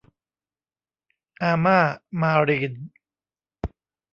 [1.41, 1.79] อาม่า
[2.21, 2.73] มารีน